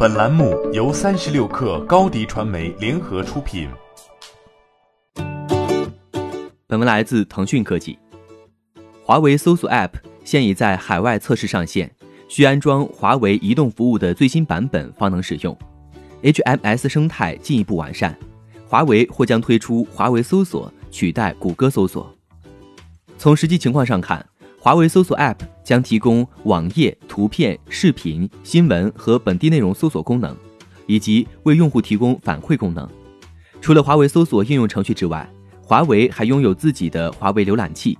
[0.00, 3.68] 本栏目由三十六氪高低传媒联合出品。
[6.68, 7.98] 本文来自腾讯科技。
[9.02, 9.90] 华为搜索 App
[10.22, 11.90] 现已在海外测试上线，
[12.28, 15.58] 需安装华为移动服务的最新版本方能使用。
[16.22, 18.16] HMS 生态进一步完善，
[18.68, 22.14] 华为或将推出华为搜索取代谷歌搜索。
[23.18, 24.24] 从实际情况上看，
[24.60, 25.38] 华为搜索 App
[25.68, 30.34] 将提供网页、图片、视频、新闻和本地内容搜索功能，
[30.86, 32.88] 以及为用户提供反馈功能。
[33.60, 35.28] 除了华为搜索应用程序之外，
[35.60, 37.98] 华为还拥有自己的华为浏览器，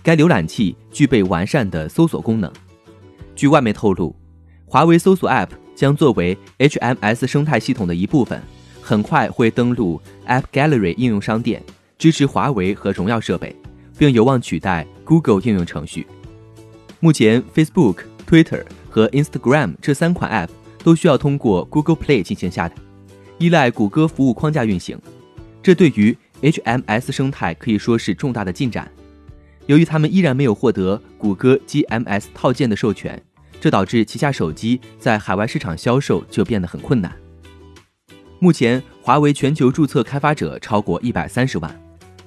[0.00, 2.52] 该浏览器具备完善的搜索功能。
[3.34, 4.14] 据外媒透露，
[4.64, 8.40] 华为搜索 App 将作为 HMS 生态系统的一部分，
[8.80, 11.60] 很快会登陆 App Gallery 应用商店，
[11.98, 13.56] 支持华为和荣耀设备。
[13.98, 16.06] 并有望取代 Google 应用程序。
[17.00, 17.98] 目前，Facebook、
[18.28, 20.50] Twitter 和 Instagram 这三款 App
[20.82, 22.74] 都需要通过 Google Play 进行下载，
[23.38, 24.98] 依赖谷歌服务框架运行。
[25.62, 28.90] 这对于 HMS 生态可以说是重大的进展。
[29.66, 33.22] 由于他们依然没有获得谷歌 GMS 套件的授权，
[33.60, 37.14] 这导致旗下手机在海外市场销售就变得很困难。
[38.40, 41.80] 目前，华为全球注册开发者超过一百三十万。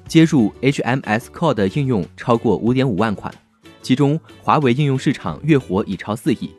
[0.07, 3.33] 接入 HMS Core 的应用超过五点五万款，
[3.81, 6.51] 其中华为应用市场月活已超四亿。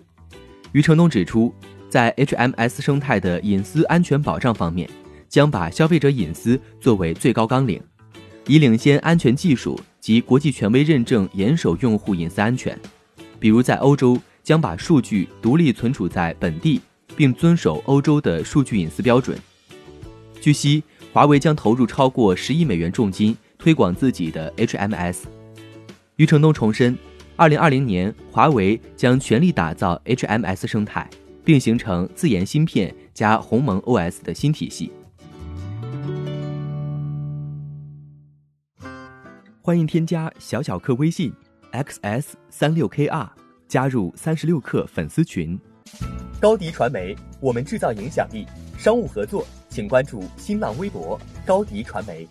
[0.72, 1.54] 余承东指出，
[1.88, 4.88] 在 HMS 生态的隐私安全保障方面，
[5.28, 7.82] 将把消费者隐私作为最高纲领，
[8.46, 12.78] 以领先安全技术及国际权威认证严守用户隐私安全。
[13.38, 16.80] 比如在欧洲，将把数据独立存储在本地，
[17.16, 19.38] 并遵守欧洲的数据隐私标准。
[20.40, 20.82] 据悉。
[21.12, 25.24] 华为将投入超过十亿美元重金推广自己的 HMS。
[26.16, 26.96] 余承东重申，
[27.36, 31.08] 二零二零年华为将全力打造 HMS 生态，
[31.44, 34.92] 并形成自研芯片加鸿蒙 OS 的新体系。
[39.60, 41.32] 欢迎添加小小客微信
[41.72, 43.28] xs 三六 kr，
[43.66, 45.58] 加入三十六氪粉丝群。
[46.40, 48.46] 高迪传媒，我们制造影响力。
[48.78, 49.46] 商务合作。
[49.72, 52.28] 请关注新浪微博高迪传媒。